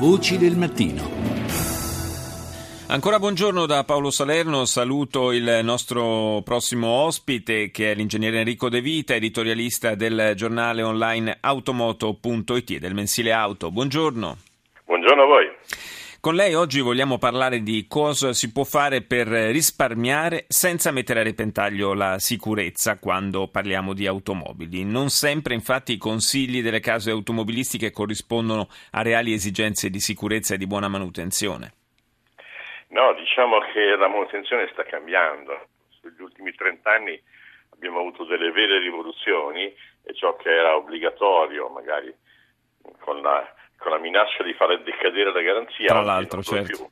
[0.00, 1.02] Voci del mattino.
[2.88, 8.80] Ancora buongiorno da Paolo Salerno, saluto il nostro prossimo ospite che è l'ingegnere Enrico De
[8.80, 13.70] Vita, editorialista del giornale online automoto.it e del mensile auto.
[13.70, 14.38] Buongiorno.
[14.86, 15.44] Buongiorno a voi.
[16.20, 21.22] Con lei oggi vogliamo parlare di cosa si può fare per risparmiare senza mettere a
[21.22, 24.84] repentaglio la sicurezza quando parliamo di automobili.
[24.84, 30.58] Non sempre infatti i consigli delle case automobilistiche corrispondono a reali esigenze di sicurezza e
[30.58, 31.72] di buona manutenzione.
[32.88, 35.68] No, diciamo che la manutenzione sta cambiando.
[36.02, 37.18] Negli ultimi 30 anni
[37.70, 42.14] abbiamo avuto delle vere rivoluzioni e ciò che era obbligatorio, magari
[42.98, 45.86] con la con la minaccia di fare decadere la garanzia.
[45.86, 46.90] Tra l'altro, certo.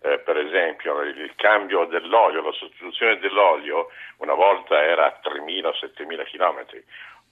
[0.00, 6.82] Eh, per esempio, il cambio dell'olio, la sostituzione dell'olio, una volta era 3.000-7.000 km.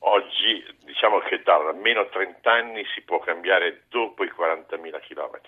[0.06, 5.40] Oggi diciamo che da almeno 30 anni si può cambiare dopo i 40.000 km.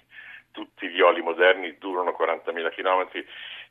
[0.51, 3.25] Tutti gli oli moderni durano 40.000 km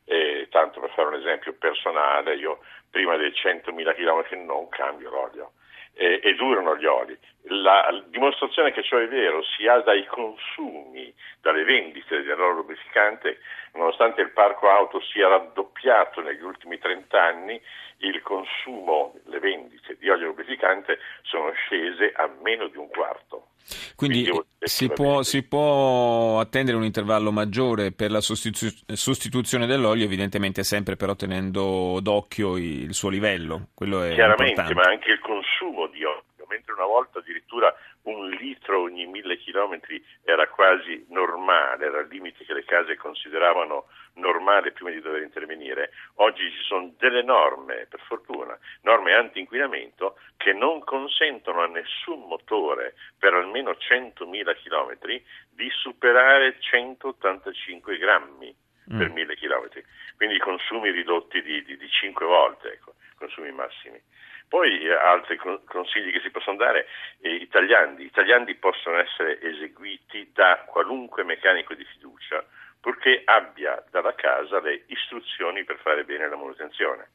[0.06, 2.60] e tanto per fare un esempio personale, io
[2.92, 5.52] prima dei 100.000 km non cambio l'olio
[5.96, 7.18] eh, e durano gli oli.
[7.48, 13.40] La dimostrazione che ciò è vero si ha dai consumi, dalle vendite dell'olio lubrificante,
[13.74, 17.62] nonostante il parco auto sia raddoppiato negli ultimi 30 anni,
[17.98, 23.50] il consumo, le vendite di olio lubrificante sono scese a meno di un quarto.
[23.96, 30.06] Quindi, Quindi si, può, si, può, attendere un intervallo maggiore per la sostitu- sostituzione dell'olio,
[30.06, 33.70] evidentemente sempre però tenendo d'occhio il suo livello.
[33.74, 34.74] Quello è Chiaramente, importante.
[34.76, 35.45] ma anche il consumo
[35.88, 42.00] di olio, mentre una volta addirittura un litro ogni mille chilometri era quasi normale, era
[42.00, 45.92] il limite che le case consideravano normale prima di dover intervenire.
[46.16, 52.94] Oggi ci sono delle norme, per fortuna, norme anti-inquinamento che non consentono a nessun motore
[53.18, 58.56] per almeno 100.000 chilometri di superare 185 grammi
[58.94, 58.98] mm.
[58.98, 59.84] per mille chilometri.
[60.16, 64.02] Quindi consumi ridotti di, di, di 5 volte, ecco, consumi massimi.
[64.48, 66.88] Poi eh, altri consigli che si possono dare,
[67.22, 68.06] eh, i tagliandi.
[68.06, 72.46] I tagliandi possono essere eseguiti da qualunque meccanico di fiducia,
[72.80, 77.10] purché abbia dalla casa le istruzioni per fare bene la manutenzione.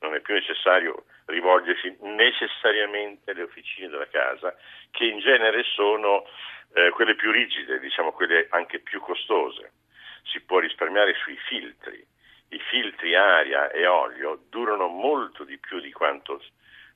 [0.00, 4.54] Non è più necessario rivolgersi necessariamente alle officine della casa,
[4.90, 6.24] che in genere sono
[6.74, 9.72] eh, quelle più rigide, diciamo quelle anche più costose.
[10.24, 12.04] Si può risparmiare sui filtri.
[12.56, 16.40] I filtri aria e olio durano molto di più di quanto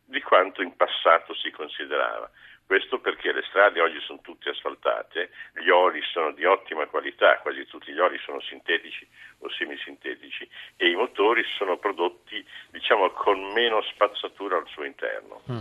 [0.06, 2.30] di quanto in passato si considerava.
[2.66, 7.66] Questo perché le strade oggi sono tutte asfaltate, gli oli sono di ottima qualità, quasi
[7.66, 9.06] tutti gli oli sono sintetici
[9.40, 15.42] o semisintetici e i motori sono prodotti diciamo con meno spazzatura al suo interno.
[15.50, 15.60] Mm.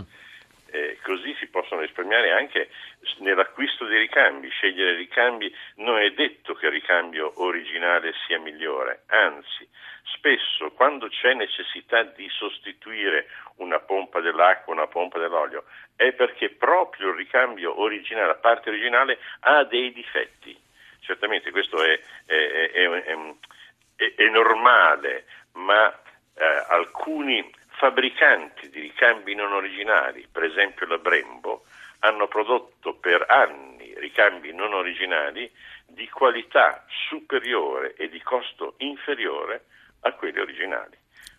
[0.72, 2.70] Eh, così si possono risparmiare anche
[3.18, 4.48] nell'acquisto dei ricambi.
[4.50, 9.68] Scegliere ricambi non è detto che il ricambio originale sia migliore, anzi,
[10.14, 13.26] spesso quando c'è necessità di sostituire
[13.56, 15.64] una pompa dell'acqua, una pompa dell'olio,
[15.96, 20.56] è perché proprio il ricambio originale, la parte originale, ha dei difetti.
[21.00, 25.92] Certamente questo è, è, è, è normale, ma
[26.34, 31.64] eh, alcuni fabbricanti di ricambi non originali, per esempio la Brembo,
[32.00, 35.50] hanno prodotto per anni ricambi non originali
[35.86, 39.64] di qualità superiore e di costo inferiore
[40.00, 40.94] a quelli originali.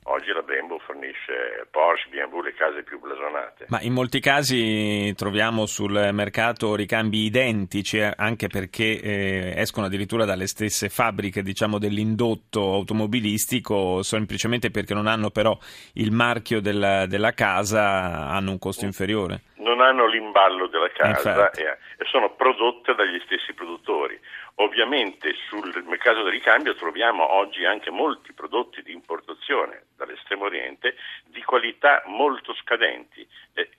[0.06, 3.66] Oggi la Brembo fornisce Porsche, BMW, le case più blasonate.
[3.70, 10.26] Ma in molti casi troviamo sul mercato ricambi identici, eh, anche perché eh, escono addirittura
[10.26, 15.56] dalle stesse fabbriche diciamo, dell'indotto automobilistico, semplicemente perché non hanno però
[15.94, 19.44] il marchio della, della casa, hanno un costo inferiore.
[19.58, 24.20] Non hanno l'imballo della casa e, e sono prodotte dagli stessi produttori.
[24.62, 30.96] Ovviamente sul mercato del ricambio troviamo oggi anche molti prodotti di importazione dall'estremo oriente
[31.26, 33.70] di qualità molto scadenti e,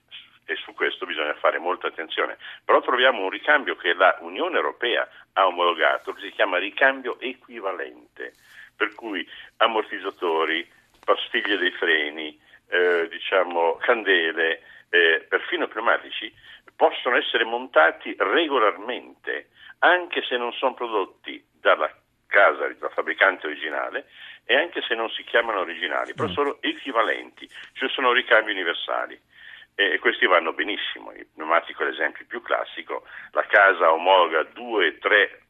[0.45, 2.37] e, su questo bisogna fare molta attenzione.
[2.65, 8.33] Però troviamo un ricambio che la Unione Europea ha omologato, che si chiama ricambio equivalente,
[8.77, 9.25] per cui
[9.59, 10.69] ammortizzatori,
[11.05, 12.37] pastiglie dei freni,
[12.71, 16.35] eh, diciamo, candele, eh, perfino pneumatici,
[16.75, 19.47] possono essere montati regolarmente
[19.85, 21.93] anche se non sono prodotti dalla
[22.27, 24.07] casa, dal fabbricante originale
[24.45, 26.33] e anche se non si chiamano originali, però mm.
[26.33, 29.21] sono equivalenti, cioè sono ricambi universali
[29.75, 31.13] e questi vanno benissimo.
[31.13, 35.43] Il pneumatico è l'esempio più classico, la casa omologa due, tre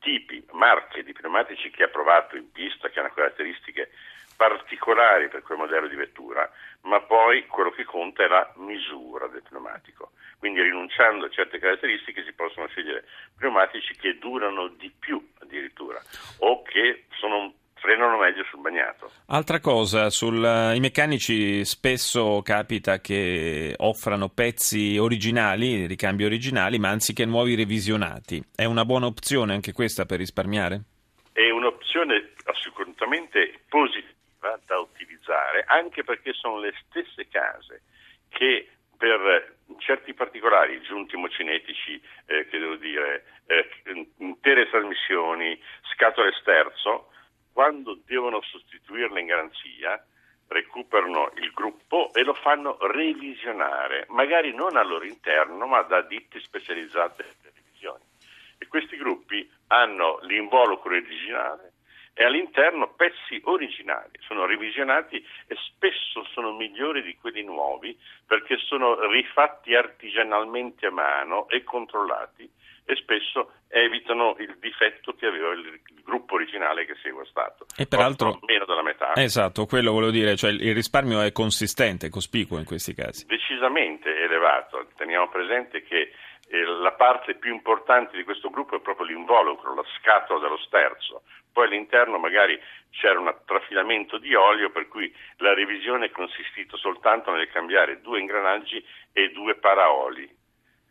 [0.00, 3.90] tipi, marche di pneumatici che ha provato in pista, che hanno caratteristiche
[4.36, 6.50] particolari per quel modello di vettura,
[6.84, 10.12] ma poi quello che conta è la misura del pneumatico.
[10.38, 13.04] Quindi rinunciando a certe caratteristiche si possono scegliere
[13.36, 16.00] pneumatici che durano di più addirittura
[16.38, 17.54] o che sono
[17.84, 19.10] frenano meglio sul bagnato.
[19.26, 20.42] Altra cosa, sul,
[20.74, 28.42] i meccanici spesso capita che offrano pezzi originali, ricambi originali, ma anziché nuovi revisionati.
[28.54, 30.82] È una buona opzione anche questa per risparmiare?
[31.32, 34.12] È un'opzione assolutamente positiva
[34.66, 35.03] da utilizzare,
[35.66, 37.82] anche perché sono le stesse case
[38.28, 43.68] che per certi particolari, giunti mocinetici, eh, che devo dire, eh,
[44.18, 45.60] intere trasmissioni,
[45.92, 47.10] scatole sterzo,
[47.52, 50.02] quando devono sostituirle in garanzia,
[50.48, 56.40] recuperano il gruppo e lo fanno revisionare, magari non al loro interno, ma da ditte
[56.40, 58.02] specializzate in revisioni.
[58.58, 61.73] E questi gruppi hanno l'involucro originale
[62.14, 69.10] e all'interno pezzi originali, sono revisionati e spesso sono migliori di quelli nuovi perché sono
[69.10, 72.48] rifatti artigianalmente a mano e controllati
[72.86, 77.66] e spesso evitano il difetto che aveva il, il gruppo originale che segue stato.
[77.76, 79.14] E peraltro meno della metà.
[79.16, 83.26] Esatto, quello volevo dire, cioè il risparmio è consistente, cospicuo in questi casi.
[83.26, 84.86] Decisamente elevato.
[84.96, 86.12] Teniamo presente che
[86.50, 91.22] la parte più importante di questo gruppo è proprio l'involucro, la scatola dello sterzo.
[91.52, 92.60] Poi all'interno magari
[92.90, 98.20] c'era un trafilamento di olio per cui la revisione è consistita soltanto nel cambiare due
[98.20, 100.28] ingranaggi e due paraoli.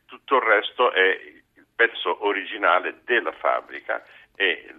[0.05, 1.41] Tutto il resto è
[1.75, 4.03] pezzo originale della fabbrica
[4.35, 4.73] e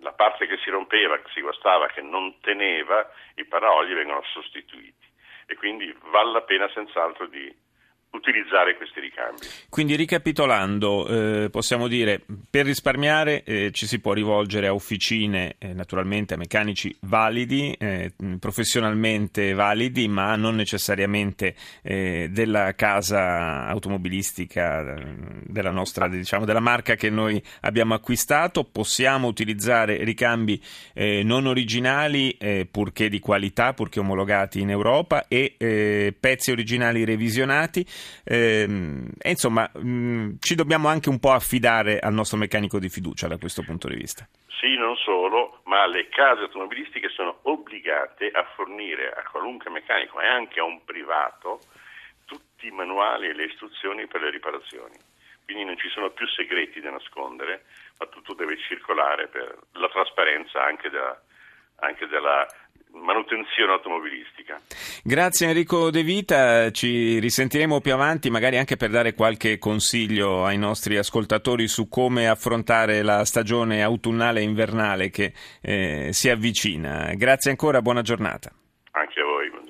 [0.00, 5.12] la parte che si rompeva, che si guastava, che non teneva, i paraoli vengono sostituiti
[5.46, 7.54] e quindi vale la pena senz'altro di
[8.14, 9.40] utilizzare questi ricambi.
[9.68, 11.06] Quindi ricapitolando,
[11.44, 16.36] eh, possiamo dire per risparmiare eh, ci si può rivolgere a officine, eh, naturalmente a
[16.36, 24.82] meccanici validi, eh, professionalmente validi, ma non necessariamente eh, della casa automobilistica
[25.46, 28.64] della nostra, diciamo, della marca che noi abbiamo acquistato.
[28.64, 30.62] Possiamo utilizzare ricambi
[30.92, 32.36] eh, non originali,
[32.70, 37.84] purché di qualità, purché omologati in Europa e pezzi originali revisionati.
[38.24, 38.66] Eh,
[39.18, 43.28] e insomma, mh, mm, ci dobbiamo anche un po' affidare al nostro meccanico di fiducia
[43.28, 44.26] da questo punto di vista.
[44.60, 50.26] Sì, non solo, ma le case automobilistiche sono obbligate a fornire a qualunque meccanico e
[50.26, 51.60] anche a un privato
[52.24, 54.96] tutti i manuali e le istruzioni per le riparazioni.
[55.44, 57.64] Quindi non ci sono più segreti da nascondere,
[57.98, 61.20] ma tutto deve circolare per la trasparenza anche della,
[61.80, 62.46] anche della
[62.94, 64.60] manutenzione automobilistica.
[65.02, 70.58] Grazie Enrico De Vita, ci risentiremo più avanti magari anche per dare qualche consiglio ai
[70.58, 77.12] nostri ascoltatori su come affrontare la stagione autunnale e invernale che eh, si avvicina.
[77.14, 78.50] Grazie ancora, buona giornata.
[78.92, 79.63] Anche a voi.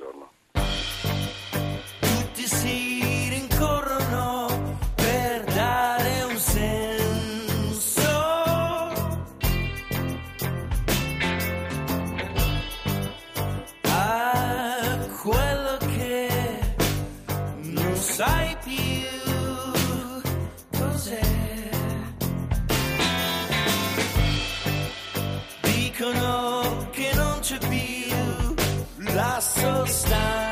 [29.87, 30.44] Stand.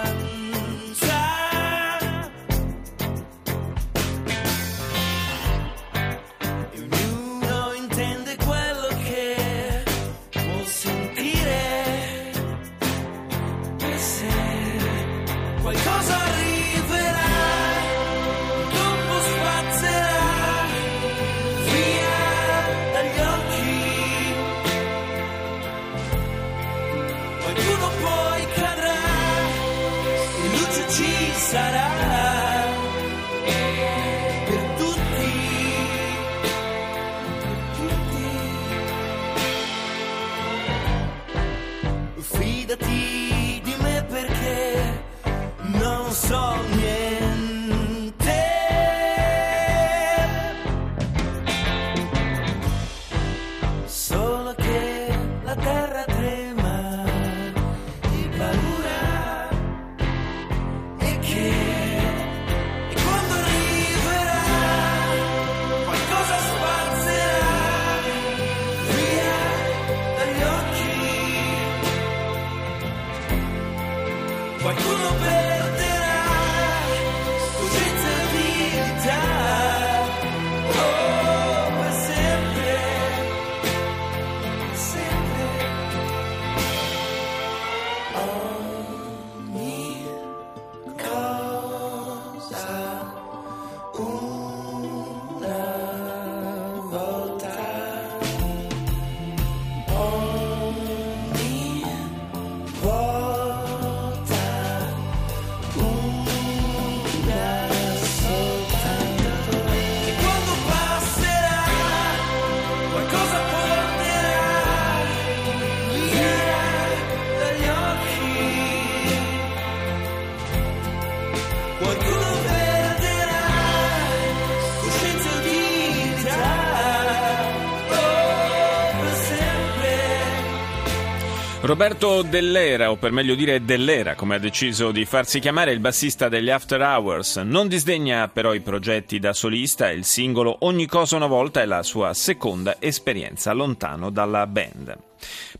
[131.64, 136.28] Roberto Dell'Era, o per meglio dire Dell'Era, come ha deciso di farsi chiamare il bassista
[136.28, 141.14] degli After Hours, non disdegna però i progetti da solista e il singolo Ogni cosa
[141.14, 144.96] una volta è la sua seconda esperienza lontano dalla band.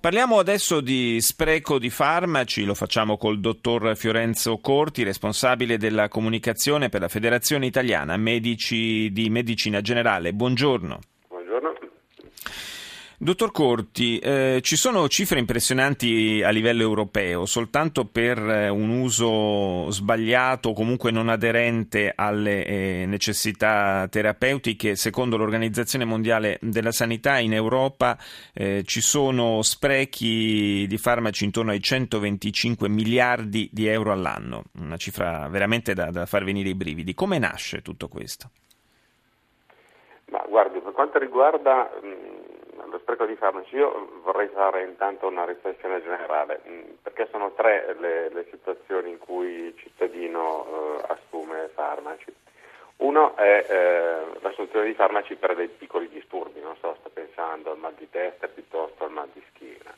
[0.01, 6.89] Parliamo adesso di spreco di farmaci, lo facciamo col dottor Fiorenzo Corti, responsabile della comunicazione
[6.89, 10.33] per la Federazione Italiana Medici di Medicina Generale.
[10.33, 10.99] Buongiorno.
[13.23, 19.89] Dottor Corti, eh, ci sono cifre impressionanti a livello europeo soltanto per eh, un uso
[19.93, 24.97] sbagliato o comunque non aderente alle eh, necessità terapeutiche.
[24.97, 28.19] Secondo l'Organizzazione Mondiale della Sanità in Europa
[28.53, 35.47] eh, ci sono sprechi di farmaci intorno ai 125 miliardi di euro all'anno, una cifra
[35.47, 37.15] veramente da, da far venire i brividi.
[37.15, 38.51] Come nasce tutto questo?
[40.33, 42.32] Ma guardi, per quanto riguarda mh
[43.03, 48.31] spreco di farmaci, io vorrei fare intanto una riflessione generale, mm, perché sono tre le,
[48.31, 52.33] le situazioni in cui il cittadino eh, assume farmaci.
[52.97, 57.79] Uno è eh, l'assunzione di farmaci per dei piccoli disturbi, non so, sto pensando al
[57.79, 59.93] mal di testa piuttosto al mal di schiena.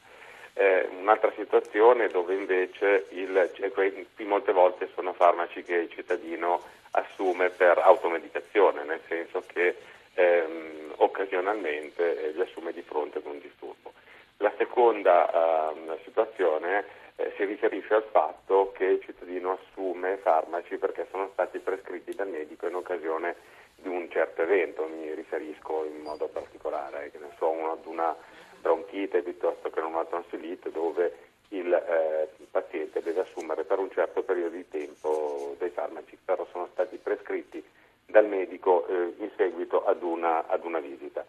[0.54, 6.62] Eh, un'altra situazione dove invece il, cioè, qui molte volte sono farmaci che il cittadino
[6.92, 9.76] assume per automedicazione, nel senso che
[10.14, 13.92] ehm, occasionalmente eh, li assume di fronte con un disturbo.
[14.38, 16.84] La seconda ehm, situazione
[17.16, 22.28] eh, si riferisce al fatto che il cittadino assume farmaci perché sono stati prescritti dal
[22.28, 23.36] medico in occasione
[23.76, 28.14] di un certo evento, mi riferisco in modo particolare che ne so, ad una
[28.60, 34.56] bronchite piuttosto che una tonsilite dove il eh, paziente deve assumere per un certo periodo
[34.56, 37.62] di tempo dei farmaci, però sono stati prescritti
[38.06, 41.24] dal medico eh, in seguito ad una, ad una, visita.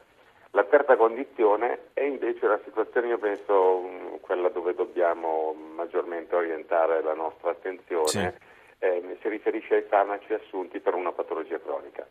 [0.51, 7.01] La terza condizione è invece la situazione, io penso, mm, quella dove dobbiamo maggiormente orientare
[7.01, 8.37] la nostra attenzione,
[8.79, 8.85] sì.
[9.09, 12.07] Eh, si riferisce ai farmaci assunti per una patologia cronica.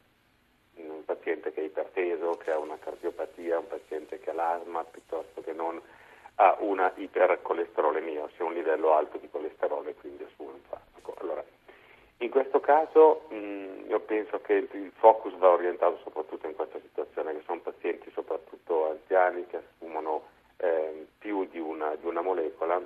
[0.77, 5.41] Un paziente che è iperteso, che ha una cardiopatia, un paziente che ha l'asma, piuttosto
[5.43, 5.81] che non
[6.37, 11.15] ha una ipercolesterolemia, ossia un livello alto di colesterolo e quindi assume un farmaco.
[11.21, 11.45] Allora,
[12.19, 16.81] in questo caso mh, mm, io penso che il, focus va orientato soprattutto in questa
[16.81, 22.81] situazione, che sono pazienti soprattutto anziani che assumono eh, più di una, di una, molecola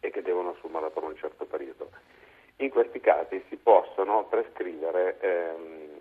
[0.00, 1.90] e che devono assumerla per un certo periodo.
[2.56, 5.94] In questi casi si possono prescrivere ehm,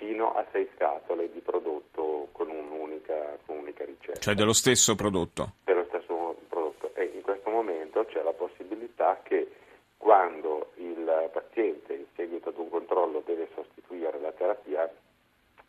[0.00, 4.18] fino a sei scatole di prodotto con un'unica, con un'unica ricetta.
[4.18, 5.56] Cioè dello stesso prodotto?
[5.64, 6.94] Dello stesso prodotto.
[6.94, 9.48] E in questo momento c'è la possibilità che
[9.98, 14.90] quando il paziente in seguito ad un controllo deve sostituire la terapia,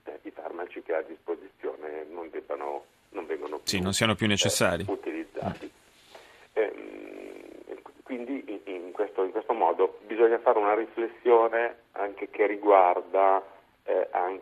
[0.06, 4.16] eh, i farmaci che ha a disposizione non, debbano, non vengono più, sì, non siano
[4.16, 4.86] più necessari.
[4.88, 5.72] Eh, utilizzati.
[6.54, 6.74] Eh,
[8.04, 13.44] quindi in questo, in questo, modo bisogna fare una riflessione anche che riguarda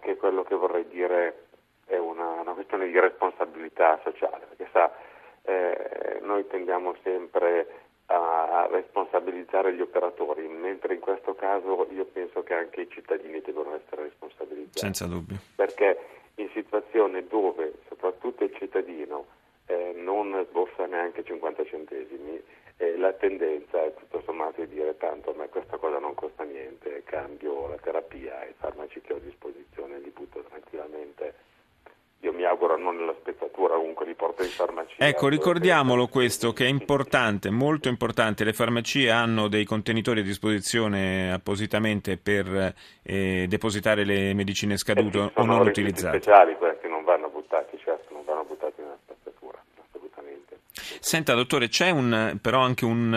[0.10, 1.46] anche quello che vorrei dire
[1.86, 4.92] è una, una questione di responsabilità sociale, perché sa,
[5.44, 12.56] eh, noi tendiamo sempre a responsabilizzare gli operatori, mentre in questo caso io penso che
[12.56, 14.80] anche i cittadini devono essere responsabilizzati.
[14.80, 15.38] Senza dubbio.
[15.56, 15.98] Perché
[16.36, 19.26] in situazioni dove soprattutto il cittadino
[19.68, 22.42] eh, non sborsa neanche 50 centesimi,
[22.80, 26.44] eh, la tendenza è tutto sommato di dire tanto a me questa cosa non costa
[26.44, 31.48] niente, cambio la terapia e i farmaci che ho a disposizione li butto tranquillamente
[32.22, 34.96] io mi auguro non nella spezzatura, comunque li porto in farmacia.
[34.98, 41.32] Ecco, ricordiamolo questo che è importante, molto importante, le farmacie hanno dei contenitori a disposizione
[41.32, 46.20] appositamente per eh, depositare le medicine scadute eh o non utilizzate.
[46.20, 50.60] Speciali questi, non vanno buttati, certo, non vanno buttati nella spezzatura, assolutamente.
[51.10, 53.12] Senta, dottore, c'è un, però anche un,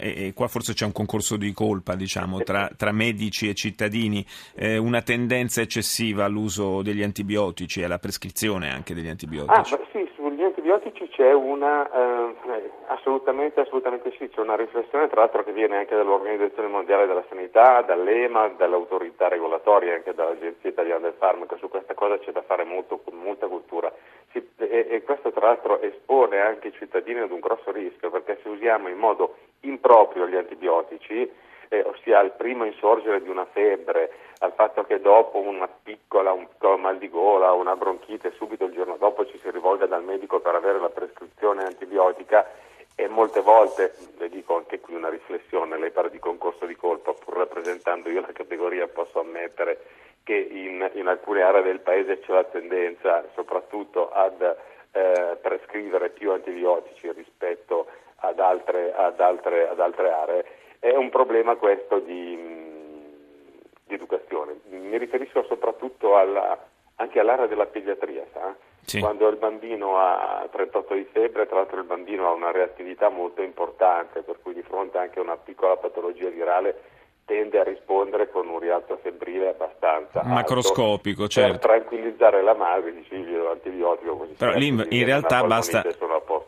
[0.00, 4.24] eh, e qua forse c'è un concorso di colpa, diciamo, tra, tra medici e cittadini,
[4.56, 9.74] eh, una tendenza eccessiva all'uso degli antibiotici e alla prescrizione anche degli antibiotici.
[9.74, 15.44] Ah, sì, sugli antibiotici c'è una, eh, assolutamente, assolutamente sì, c'è una riflessione tra l'altro
[15.44, 21.58] che viene anche dall'Organizzazione Mondiale della Sanità, dall'EMA, dall'autorità regolatoria, anche dall'Agenzia Italiana del Farmaco,
[21.58, 23.92] su questa cosa c'è da fare molto, molta cultura
[24.32, 28.38] si, e, e, questo tra l'altro espone anche i cittadini ad un grosso rischio perché
[28.42, 31.30] se usiamo in modo improprio gli antibiotici,
[31.68, 36.48] eh, ossia al primo insorgere di una febbre, al fatto che dopo una piccola, un
[36.48, 40.40] piccolo mal di gola, una bronchite, subito il giorno dopo ci si rivolga dal medico
[40.40, 42.46] per avere la prescrizione antibiotica
[42.94, 47.12] e molte volte, le dico anche qui una riflessione, lei parla di concorso di colpa,
[47.12, 52.32] pur rappresentando io la categoria posso ammettere che in, in, alcune aree del paese c'è
[52.32, 54.42] la tendenza soprattutto ad
[54.90, 60.44] eh, prescrivere più antibiotici rispetto ad altre, ad, altre, ad altre, aree.
[60.80, 62.36] È un problema questo di,
[63.84, 64.58] di educazione.
[64.70, 66.58] Mi riferisco soprattutto alla,
[66.96, 68.24] anche all'area della pediatria.
[68.82, 68.98] Sì.
[68.98, 73.42] Quando il bambino ha 38 di febbre, tra l'altro il bambino ha una reattività molto
[73.42, 76.94] importante, per cui di fronte anche a una piccola patologia virale
[77.26, 81.58] tende a rispondere con un rialzo febbrile abbastanza macroscopico, alto, certo.
[81.58, 85.84] per tranquillizzare la madre, dicevi l'antibiotico così Però lì in realtà basta,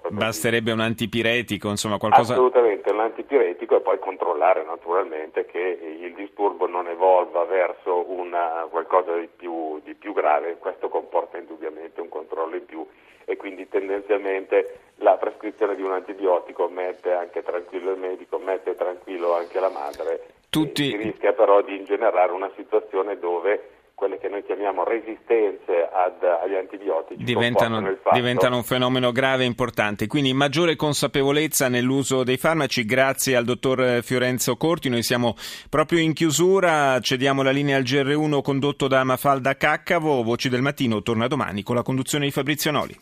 [0.08, 2.34] basterebbe un antipiretico, insomma qualcosa...
[2.34, 9.16] Assolutamente, un antipiretico e poi controllare naturalmente che il disturbo non evolva verso una, qualcosa
[9.16, 12.86] di più, di più grave, questo comporta indubbiamente un controllo in più
[13.24, 19.34] e quindi tendenzialmente la prescrizione di un antibiotico mette anche tranquillo il medico, mette tranquillo
[19.34, 20.90] anche la madre tutti...
[20.90, 26.54] Si rischia però di ingenerare una situazione dove quelle che noi chiamiamo resistenze ad, agli
[26.54, 30.06] antibiotici diventano, diventano, un fenomeno grave e importante.
[30.06, 32.84] Quindi maggiore consapevolezza nell'uso dei farmaci.
[32.84, 34.88] Grazie al dottor Fiorenzo Corti.
[34.88, 35.34] Noi siamo
[35.68, 37.00] proprio in chiusura.
[37.00, 40.22] Cediamo la linea al GR1 condotto da Mafalda Caccavo.
[40.22, 42.96] Voci del mattino torna domani con la conduzione di Fabrizio Noli.